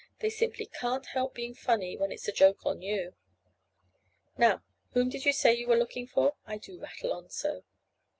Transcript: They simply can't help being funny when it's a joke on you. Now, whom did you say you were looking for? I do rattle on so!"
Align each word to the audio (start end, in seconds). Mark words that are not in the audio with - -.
They 0.17 0.31
simply 0.31 0.65
can't 0.65 1.05
help 1.05 1.35
being 1.35 1.53
funny 1.53 1.95
when 1.95 2.11
it's 2.11 2.27
a 2.27 2.31
joke 2.31 2.65
on 2.65 2.81
you. 2.81 3.13
Now, 4.35 4.63
whom 4.93 5.09
did 5.09 5.25
you 5.25 5.31
say 5.31 5.53
you 5.53 5.67
were 5.67 5.77
looking 5.77 6.07
for? 6.07 6.37
I 6.47 6.57
do 6.57 6.79
rattle 6.79 7.13
on 7.13 7.29
so!" 7.29 7.63